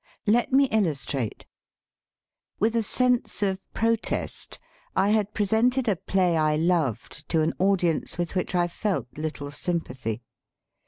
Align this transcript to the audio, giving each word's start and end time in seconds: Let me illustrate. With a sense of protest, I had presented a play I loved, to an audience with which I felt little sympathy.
Let 0.25 0.51
me 0.51 0.65
illustrate. 0.71 1.45
With 2.59 2.75
a 2.75 2.81
sense 2.81 3.43
of 3.43 3.61
protest, 3.71 4.57
I 4.95 5.09
had 5.09 5.35
presented 5.35 5.87
a 5.87 5.95
play 5.95 6.35
I 6.37 6.55
loved, 6.55 7.29
to 7.29 7.41
an 7.41 7.53
audience 7.59 8.17
with 8.17 8.33
which 8.35 8.55
I 8.55 8.67
felt 8.67 9.15
little 9.15 9.51
sympathy. 9.51 10.23